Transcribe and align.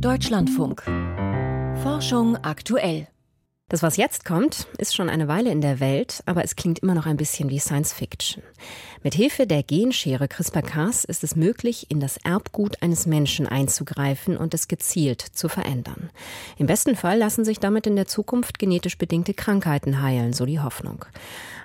Deutschlandfunk. 0.00 0.82
Forschung 1.82 2.36
aktuell. 2.36 3.08
Das, 3.68 3.82
was 3.82 3.96
jetzt 3.96 4.24
kommt, 4.24 4.68
ist 4.78 4.94
schon 4.94 5.08
eine 5.08 5.26
Weile 5.26 5.50
in 5.50 5.60
der 5.60 5.80
Welt, 5.80 6.22
aber 6.26 6.44
es 6.44 6.54
klingt 6.54 6.80
immer 6.80 6.94
noch 6.94 7.06
ein 7.06 7.16
bisschen 7.16 7.48
wie 7.48 7.58
Science 7.58 7.92
Fiction. 7.92 8.42
Mit 9.02 9.14
Hilfe 9.14 9.46
der 9.46 9.62
Genschere 9.62 10.28
CRISPR-Cas 10.28 11.04
ist 11.04 11.24
es 11.24 11.34
möglich, 11.34 11.90
in 11.90 11.98
das 11.98 12.18
Erbgut 12.18 12.82
eines 12.82 13.06
Menschen 13.06 13.46
einzugreifen 13.46 14.36
und 14.36 14.54
es 14.54 14.68
gezielt 14.68 15.22
zu 15.22 15.48
verändern. 15.48 16.10
Im 16.58 16.66
besten 16.66 16.94
Fall 16.94 17.18
lassen 17.18 17.44
sich 17.44 17.58
damit 17.58 17.86
in 17.86 17.96
der 17.96 18.06
Zukunft 18.06 18.58
genetisch 18.58 18.98
bedingte 18.98 19.34
Krankheiten 19.34 20.02
heilen, 20.02 20.32
so 20.32 20.44
die 20.44 20.60
Hoffnung. 20.60 21.06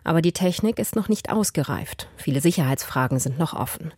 Aber 0.04 0.21
die 0.21 0.31
Technik 0.31 0.79
ist 0.79 0.95
noch 0.95 1.09
nicht 1.09 1.29
ausgereift. 1.29 2.07
Viele 2.17 2.41
Sicherheitsfragen 2.41 3.20
sind 3.20 3.38
noch 3.38 3.54
offen. 3.54 3.93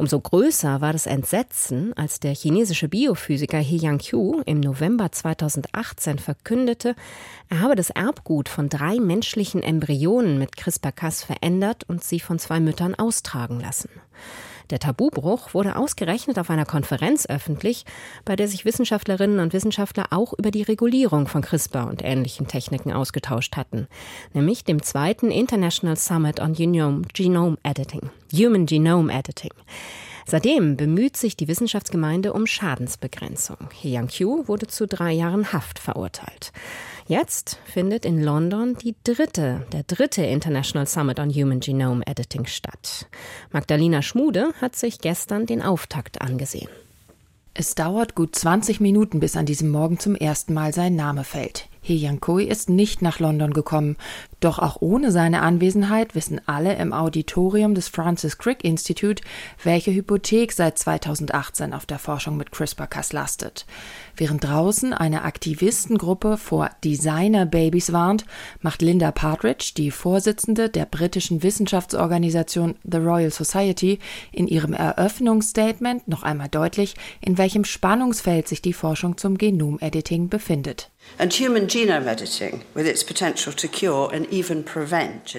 Umso 0.00 0.18
größer 0.18 0.80
war 0.80 0.94
das 0.94 1.04
Entsetzen, 1.04 1.92
als 1.94 2.20
der 2.20 2.34
chinesische 2.34 2.88
Biophysiker 2.88 3.58
He 3.58 3.76
Yang-Qiu 3.76 4.40
im 4.46 4.60
November 4.60 5.12
2018 5.12 6.18
verkündete, 6.18 6.94
er 7.50 7.60
habe 7.60 7.76
das 7.76 7.90
Erbgut 7.90 8.48
von 8.48 8.70
drei 8.70 8.98
menschlichen 8.98 9.62
Embryonen 9.62 10.38
mit 10.38 10.56
CRISPR-Cas 10.56 11.24
verändert 11.24 11.84
und 11.86 12.02
sie 12.02 12.18
von 12.18 12.38
zwei 12.38 12.60
Müttern 12.60 12.94
austragen 12.94 13.60
lassen. 13.60 13.90
Der 14.70 14.78
Tabubruch 14.78 15.52
wurde 15.52 15.74
ausgerechnet 15.74 16.38
auf 16.38 16.48
einer 16.48 16.64
Konferenz 16.64 17.26
öffentlich, 17.26 17.84
bei 18.24 18.36
der 18.36 18.46
sich 18.46 18.64
Wissenschaftlerinnen 18.64 19.40
und 19.40 19.52
Wissenschaftler 19.52 20.06
auch 20.10 20.32
über 20.32 20.52
die 20.52 20.62
Regulierung 20.62 21.26
von 21.26 21.42
CRISPR 21.42 21.88
und 21.88 22.04
ähnlichen 22.04 22.46
Techniken 22.46 22.92
ausgetauscht 22.92 23.56
hatten, 23.56 23.88
nämlich 24.32 24.62
dem 24.62 24.82
zweiten 24.82 25.32
International 25.32 25.96
Summit 25.96 26.40
on 26.40 26.52
Genome, 26.52 27.02
Genome 27.12 27.58
Editing, 27.64 28.10
Human 28.32 28.66
Genome 28.66 29.12
Editing. 29.12 29.52
Seitdem 30.24 30.76
bemüht 30.76 31.16
sich 31.16 31.36
die 31.36 31.48
Wissenschaftsgemeinde 31.48 32.32
um 32.32 32.46
Schadensbegrenzung. 32.46 33.56
He 33.72 33.90
Yang-Qiu 33.90 34.46
wurde 34.46 34.68
zu 34.68 34.86
drei 34.86 35.10
Jahren 35.10 35.52
Haft 35.52 35.80
verurteilt. 35.80 36.52
Jetzt 37.10 37.58
findet 37.64 38.04
in 38.04 38.22
London 38.22 38.76
die 38.76 38.94
dritte, 39.02 39.66
der 39.72 39.82
dritte 39.82 40.22
International 40.22 40.86
Summit 40.86 41.18
on 41.18 41.28
Human 41.28 41.58
Genome 41.58 42.06
Editing 42.06 42.46
statt. 42.46 43.08
Magdalena 43.50 44.00
Schmude 44.00 44.52
hat 44.60 44.76
sich 44.76 45.00
gestern 45.00 45.44
den 45.44 45.60
Auftakt 45.60 46.20
angesehen. 46.20 46.68
Es 47.52 47.74
dauert 47.74 48.14
gut 48.14 48.36
20 48.36 48.78
Minuten, 48.78 49.18
bis 49.18 49.34
an 49.34 49.44
diesem 49.44 49.70
Morgen 49.70 49.98
zum 49.98 50.14
ersten 50.14 50.54
Mal 50.54 50.72
sein 50.72 50.94
Name 50.94 51.24
fällt. 51.24 51.68
He 51.82 51.96
Yankui 51.96 52.44
ist 52.44 52.68
nicht 52.68 53.00
nach 53.00 53.20
London 53.20 53.54
gekommen, 53.54 53.96
doch 54.40 54.58
auch 54.58 54.80
ohne 54.80 55.10
seine 55.10 55.40
Anwesenheit 55.40 56.14
wissen 56.14 56.40
alle 56.46 56.74
im 56.76 56.92
Auditorium 56.92 57.74
des 57.74 57.88
Francis 57.88 58.36
Crick 58.36 58.64
Institute, 58.64 59.22
welche 59.64 59.92
Hypothek 59.92 60.52
seit 60.52 60.78
2018 60.78 61.72
auf 61.72 61.86
der 61.86 61.98
Forschung 61.98 62.36
mit 62.36 62.52
CRISPR-Cas 62.52 63.14
lastet. 63.14 63.64
Während 64.14 64.44
draußen 64.44 64.92
eine 64.92 65.22
Aktivistengruppe 65.22 66.36
vor 66.36 66.68
Designer-Babys 66.84 67.92
warnt, 67.92 68.26
macht 68.60 68.82
Linda 68.82 69.10
Partridge, 69.10 69.72
die 69.74 69.90
Vorsitzende 69.90 70.68
der 70.68 70.84
britischen 70.84 71.42
Wissenschaftsorganisation 71.42 72.76
The 72.84 72.98
Royal 72.98 73.30
Society, 73.30 73.98
in 74.32 74.46
ihrem 74.46 74.74
Eröffnungsstatement 74.74 76.08
noch 76.08 76.24
einmal 76.24 76.48
deutlich, 76.48 76.94
in 77.22 77.38
welchem 77.38 77.64
Spannungsfeld 77.64 78.48
sich 78.48 78.60
die 78.60 78.74
Forschung 78.74 79.16
zum 79.16 79.38
Genomediting 79.38 80.28
befindet. 80.28 80.90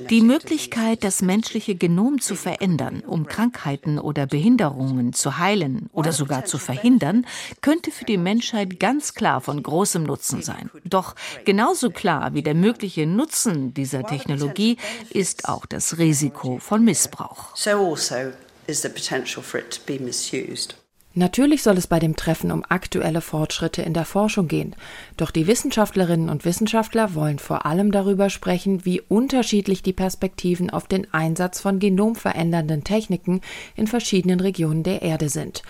Die 0.10 0.22
Möglichkeit, 0.22 1.04
das 1.04 1.22
menschliche 1.22 1.76
Genom 1.76 2.22
zu 2.22 2.36
verändern, 2.36 3.04
um 3.08 3.26
Krankheiten 3.26 3.98
oder 3.98 4.28
Behinderungen 4.28 5.14
zu 5.14 5.40
heilen 5.40 5.90
oder 5.92 6.12
sogar 6.12 6.46
zu 6.46 6.60
verhindern, 6.60 7.26
könnte 7.62 7.90
für 7.90 8.06
die 8.06 8.18
Menschheit 8.18 8.80
ganz 8.80 9.16
klar 9.16 9.42
von 9.42 9.64
großem 9.64 10.04
Nutzen 10.04 10.44
sein. 10.44 10.70
Doch 10.84 11.16
genauso 11.46 11.90
klar 11.90 12.36
wie 12.36 12.44
der 12.44 12.54
mögliche 12.56 13.08
Nutzen 13.08 13.74
dieser 13.74 14.04
Technologie 14.04 14.78
ist 15.10 15.50
auch 15.50 15.66
das 15.66 15.98
Risiko 15.98 16.60
von 16.60 16.84
Missbrauch. 16.84 17.56
So 17.56 17.72
also 17.72 18.34
is 18.68 18.84
the 18.84 18.90
potential 18.90 19.42
for 19.42 19.60
it 19.60 19.72
to 19.72 19.82
be 19.86 19.98
misused. 20.00 20.76
Natürlich 21.14 21.62
soll 21.62 21.78
es 21.78 21.88
bei 21.88 22.00
dem 22.00 22.16
Treffen 22.16 22.52
um 22.52 22.64
aktuelle 22.70 23.20
Fortschritte 23.20 23.82
in 23.82 23.94
der 23.94 24.06
Forschung 24.06 24.48
gehen, 24.48 24.76
doch 25.18 25.32
die 25.32 25.46
Wissenschaftlerinnen 25.46 26.30
und 26.30 26.46
Wissenschaftler 26.46 27.16
wollen 27.16 27.38
vor 27.38 27.66
allem 27.66 27.92
darüber 27.92 28.30
sprechen, 28.30 28.86
wie 28.86 29.02
unterschiedlich 29.02 29.84
die 29.84 29.92
Perspektiven 29.92 30.70
auf 30.70 30.88
den 30.88 31.14
Einsatz 31.14 31.60
von 31.60 31.80
genomverändernden 31.80 32.86
Techniken 32.86 33.42
in 33.76 33.88
verschiedenen 33.88 34.40
Regionen 34.40 34.84
der 34.84 35.02
Erde 35.02 35.28
sind. 35.28 35.64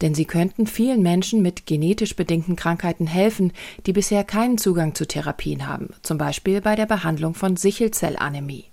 Denn 0.00 0.14
sie 0.14 0.24
könnten 0.24 0.66
vielen 0.66 1.02
Menschen 1.02 1.42
mit 1.42 1.66
genetisch 1.66 2.16
bedingten 2.16 2.56
Krankheiten 2.56 3.06
helfen, 3.06 3.52
die 3.84 3.92
bisher 3.92 4.24
keinen 4.24 4.56
Zugang 4.56 4.94
zu 4.94 5.06
Therapien 5.06 5.66
haben, 5.66 5.90
zum 6.00 6.16
Beispiel 6.16 6.62
bei 6.62 6.74
der 6.74 6.86
Behandlung 6.86 7.34
von 7.34 7.56
Sichelzellanämie. 7.58 8.64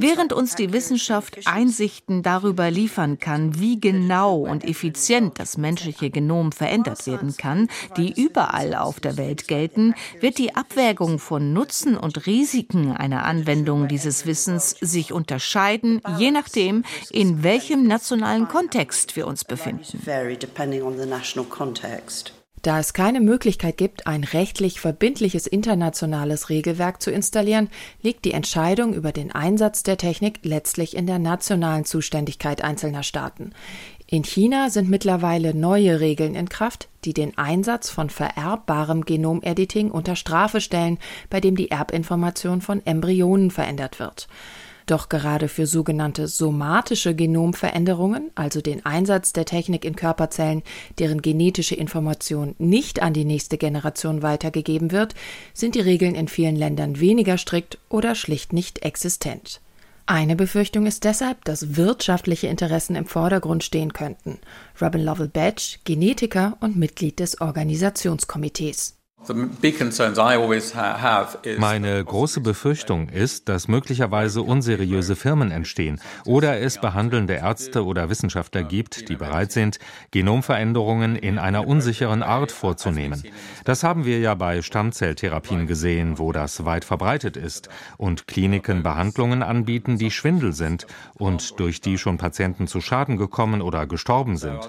Während 0.00 0.32
uns 0.32 0.54
die 0.56 0.72
Wissenschaft 0.72 1.38
Einsichten 1.44 2.22
darüber 2.24 2.70
liefern 2.70 3.18
kann, 3.20 3.60
wie 3.60 3.78
genau 3.78 4.38
und 4.38 4.64
effizient 4.64 5.38
das 5.38 5.56
menschliche 5.56 6.10
Genom 6.10 6.50
verändert 6.50 7.06
werden 7.06 7.36
kann, 7.36 7.68
die 7.96 8.20
überall 8.20 8.74
auf 8.74 8.98
der 8.98 9.16
Welt 9.18 9.46
gelten, 9.46 9.94
wird 10.20 10.38
die 10.38 10.56
Abwägung 10.56 11.20
von 11.20 11.52
Nutzen 11.52 11.96
und 11.96 12.26
Risiken 12.26 12.92
einer 12.96 13.24
Anwendung 13.24 13.86
dieses 13.86 14.26
Wissens 14.26 14.70
sich 14.80 15.12
unterscheiden, 15.12 16.00
je 16.18 16.32
nachdem, 16.32 16.82
in 17.10 17.44
welchem 17.44 17.86
nationalen 17.86 18.48
Kontext 18.48 19.14
wir 19.16 19.28
uns 19.28 19.44
befinden. 19.44 19.84
Da 22.68 22.78
es 22.78 22.92
keine 22.92 23.22
Möglichkeit 23.22 23.78
gibt, 23.78 24.06
ein 24.06 24.24
rechtlich 24.24 24.78
verbindliches 24.78 25.46
internationales 25.46 26.50
Regelwerk 26.50 27.00
zu 27.00 27.10
installieren, 27.10 27.70
liegt 28.02 28.26
die 28.26 28.32
Entscheidung 28.32 28.92
über 28.92 29.10
den 29.10 29.32
Einsatz 29.32 29.84
der 29.84 29.96
Technik 29.96 30.40
letztlich 30.42 30.94
in 30.94 31.06
der 31.06 31.18
nationalen 31.18 31.86
Zuständigkeit 31.86 32.62
einzelner 32.62 33.04
Staaten. 33.04 33.52
In 34.06 34.22
China 34.22 34.68
sind 34.68 34.90
mittlerweile 34.90 35.54
neue 35.54 35.98
Regeln 36.00 36.34
in 36.34 36.50
Kraft, 36.50 36.90
die 37.06 37.14
den 37.14 37.38
Einsatz 37.38 37.88
von 37.88 38.10
vererbbarem 38.10 39.06
Genomediting 39.06 39.90
unter 39.90 40.14
Strafe 40.14 40.60
stellen, 40.60 40.98
bei 41.30 41.40
dem 41.40 41.56
die 41.56 41.70
Erbinformation 41.70 42.60
von 42.60 42.84
Embryonen 42.84 43.50
verändert 43.50 43.98
wird. 43.98 44.28
Doch 44.88 45.10
gerade 45.10 45.48
für 45.48 45.66
sogenannte 45.66 46.28
somatische 46.28 47.14
Genomveränderungen, 47.14 48.30
also 48.34 48.62
den 48.62 48.86
Einsatz 48.86 49.34
der 49.34 49.44
Technik 49.44 49.84
in 49.84 49.94
Körperzellen, 49.94 50.62
deren 50.98 51.20
genetische 51.20 51.74
Information 51.74 52.54
nicht 52.56 53.02
an 53.02 53.12
die 53.12 53.26
nächste 53.26 53.58
Generation 53.58 54.22
weitergegeben 54.22 54.90
wird, 54.90 55.14
sind 55.52 55.74
die 55.74 55.80
Regeln 55.80 56.14
in 56.14 56.26
vielen 56.26 56.56
Ländern 56.56 57.00
weniger 57.00 57.36
strikt 57.36 57.76
oder 57.90 58.14
schlicht 58.14 58.54
nicht 58.54 58.82
existent. 58.82 59.60
Eine 60.06 60.36
Befürchtung 60.36 60.86
ist 60.86 61.04
deshalb, 61.04 61.44
dass 61.44 61.76
wirtschaftliche 61.76 62.46
Interessen 62.46 62.96
im 62.96 63.04
Vordergrund 63.04 63.64
stehen 63.64 63.92
könnten. 63.92 64.38
Robin 64.80 65.04
Lovell 65.04 65.28
Batch, 65.28 65.80
Genetiker 65.84 66.56
und 66.60 66.78
Mitglied 66.78 67.20
des 67.20 67.42
Organisationskomitees. 67.42 68.97
Meine 71.58 72.04
große 72.04 72.40
Befürchtung 72.40 73.08
ist, 73.08 73.48
dass 73.48 73.68
möglicherweise 73.68 74.42
unseriöse 74.42 75.16
Firmen 75.16 75.50
entstehen 75.50 76.00
oder 76.24 76.60
es 76.60 76.80
behandelnde 76.80 77.34
Ärzte 77.34 77.84
oder 77.84 78.08
Wissenschaftler 78.10 78.62
gibt, 78.62 79.08
die 79.08 79.16
bereit 79.16 79.52
sind, 79.52 79.80
Genomveränderungen 80.12 81.16
in 81.16 81.38
einer 81.38 81.66
unsicheren 81.66 82.22
Art 82.22 82.52
vorzunehmen. 82.52 83.22
Das 83.64 83.82
haben 83.82 84.04
wir 84.04 84.20
ja 84.20 84.34
bei 84.34 84.62
Stammzelltherapien 84.62 85.66
gesehen, 85.66 86.18
wo 86.18 86.32
das 86.32 86.64
weit 86.64 86.84
verbreitet 86.84 87.36
ist 87.36 87.68
und 87.98 88.28
Kliniken 88.28 88.82
Behandlungen 88.82 89.42
anbieten, 89.42 89.98
die 89.98 90.12
Schwindel 90.12 90.52
sind 90.52 90.86
und 91.14 91.58
durch 91.58 91.80
die 91.80 91.98
schon 91.98 92.18
Patienten 92.18 92.66
zu 92.66 92.80
Schaden 92.80 93.16
gekommen 93.16 93.62
oder 93.62 93.86
gestorben 93.86 94.36
sind. 94.36 94.60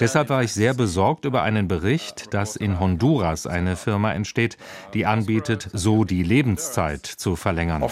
Deshalb 0.00 0.28
war 0.28 0.42
ich 0.42 0.52
sehr 0.52 0.74
besorgt 0.74 1.24
über 1.24 1.42
einen 1.42 1.68
Bericht, 1.68 2.34
dass 2.34 2.56
in 2.56 2.80
Honduras 2.80 3.46
eine 3.46 3.76
Firma 3.76 4.01
Firma 4.02 4.12
entsteht, 4.14 4.56
die 4.94 5.06
anbietet, 5.06 5.68
so 5.72 6.04
die 6.04 6.24
Lebenszeit 6.24 7.06
zu 7.06 7.36
verlängern. 7.36 7.84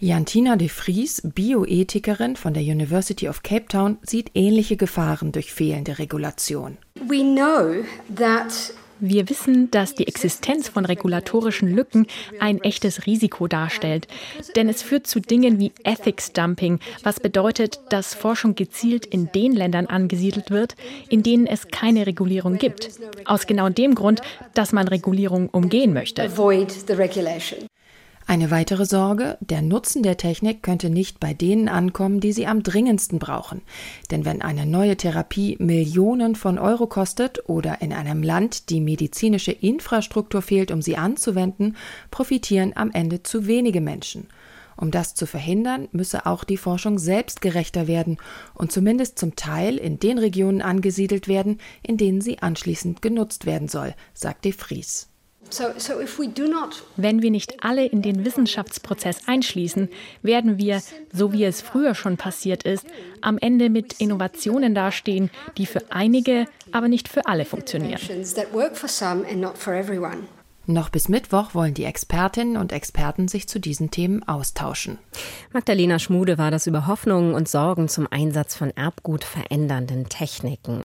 Jantina 0.00 0.56
de 0.56 0.68
Vries, 0.68 1.22
Bioethikerin 1.24 2.36
von 2.36 2.54
der 2.54 2.62
University 2.62 3.28
of 3.28 3.42
Cape 3.42 3.66
Town, 3.66 3.98
sieht 4.02 4.30
ähnliche 4.34 4.76
Gefahren 4.76 5.32
durch 5.32 5.52
fehlende 5.52 5.98
Regulation. 5.98 6.78
We 6.94 7.22
know 7.22 7.84
that 8.14 8.72
wir 9.00 9.28
wissen, 9.28 9.70
dass 9.70 9.94
die 9.94 10.06
Existenz 10.06 10.68
von 10.68 10.84
regulatorischen 10.84 11.74
Lücken 11.74 12.06
ein 12.40 12.60
echtes 12.62 13.06
Risiko 13.06 13.46
darstellt, 13.46 14.08
denn 14.56 14.68
es 14.68 14.82
führt 14.82 15.06
zu 15.06 15.20
Dingen 15.20 15.58
wie 15.58 15.72
Ethics 15.84 16.32
Dumping, 16.32 16.80
was 17.02 17.20
bedeutet, 17.20 17.80
dass 17.90 18.14
Forschung 18.14 18.54
gezielt 18.54 19.06
in 19.06 19.30
den 19.32 19.52
Ländern 19.52 19.86
angesiedelt 19.86 20.50
wird, 20.50 20.74
in 21.08 21.22
denen 21.22 21.46
es 21.46 21.68
keine 21.68 22.06
Regulierung 22.06 22.58
gibt. 22.58 22.90
Aus 23.24 23.46
genau 23.46 23.68
dem 23.68 23.94
Grund, 23.94 24.20
dass 24.54 24.72
man 24.72 24.88
Regulierung 24.88 25.48
umgehen 25.48 25.92
möchte. 25.92 26.28
Eine 28.30 28.50
weitere 28.50 28.84
Sorge, 28.84 29.38
der 29.40 29.62
Nutzen 29.62 30.02
der 30.02 30.18
Technik 30.18 30.62
könnte 30.62 30.90
nicht 30.90 31.18
bei 31.18 31.32
denen 31.32 31.66
ankommen, 31.66 32.20
die 32.20 32.32
sie 32.32 32.46
am 32.46 32.62
dringendsten 32.62 33.18
brauchen. 33.18 33.62
Denn 34.10 34.26
wenn 34.26 34.42
eine 34.42 34.66
neue 34.66 34.98
Therapie 34.98 35.56
Millionen 35.58 36.34
von 36.34 36.58
Euro 36.58 36.86
kostet 36.86 37.48
oder 37.48 37.80
in 37.80 37.90
einem 37.94 38.22
Land 38.22 38.68
die 38.68 38.82
medizinische 38.82 39.52
Infrastruktur 39.52 40.42
fehlt, 40.42 40.70
um 40.70 40.82
sie 40.82 40.98
anzuwenden, 40.98 41.74
profitieren 42.10 42.72
am 42.74 42.90
Ende 42.90 43.22
zu 43.22 43.46
wenige 43.46 43.80
Menschen. 43.80 44.28
Um 44.76 44.90
das 44.90 45.14
zu 45.14 45.24
verhindern, 45.24 45.88
müsse 45.92 46.26
auch 46.26 46.44
die 46.44 46.58
Forschung 46.58 46.98
selbst 46.98 47.40
gerechter 47.40 47.86
werden 47.88 48.18
und 48.52 48.72
zumindest 48.72 49.18
zum 49.18 49.36
Teil 49.36 49.78
in 49.78 50.00
den 50.00 50.18
Regionen 50.18 50.60
angesiedelt 50.60 51.28
werden, 51.28 51.60
in 51.82 51.96
denen 51.96 52.20
sie 52.20 52.40
anschließend 52.40 53.00
genutzt 53.00 53.46
werden 53.46 53.68
soll, 53.68 53.94
sagt 54.12 54.44
de 54.44 54.52
Vries. 54.52 55.08
Wenn 56.96 57.22
wir 57.22 57.30
nicht 57.30 57.64
alle 57.64 57.86
in 57.86 58.02
den 58.02 58.24
Wissenschaftsprozess 58.24 59.26
einschließen, 59.26 59.88
werden 60.22 60.58
wir, 60.58 60.82
so 61.12 61.32
wie 61.32 61.44
es 61.44 61.62
früher 61.62 61.94
schon 61.94 62.16
passiert 62.16 62.62
ist, 62.62 62.86
am 63.20 63.38
Ende 63.38 63.70
mit 63.70 63.94
Innovationen 64.00 64.74
dastehen, 64.74 65.30
die 65.56 65.66
für 65.66 65.90
einige, 65.90 66.46
aber 66.72 66.88
nicht 66.88 67.08
für 67.08 67.26
alle 67.26 67.44
funktionieren. 67.44 68.00
Noch 70.70 70.90
bis 70.90 71.08
Mittwoch 71.08 71.54
wollen 71.54 71.72
die 71.72 71.84
Expertinnen 71.84 72.58
und 72.58 72.72
Experten 72.72 73.26
sich 73.26 73.48
zu 73.48 73.58
diesen 73.58 73.90
Themen 73.90 74.22
austauschen. 74.28 74.98
Magdalena 75.50 75.98
Schmude 75.98 76.36
war 76.36 76.50
das 76.50 76.66
über 76.66 76.86
Hoffnungen 76.86 77.32
und 77.32 77.48
Sorgen 77.48 77.88
zum 77.88 78.06
Einsatz 78.10 78.54
von 78.54 78.70
Erbgut 78.76 79.24
verändernden 79.24 80.10
Techniken. 80.10 80.84